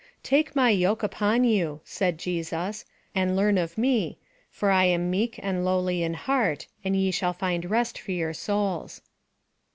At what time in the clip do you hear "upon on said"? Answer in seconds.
1.03-2.17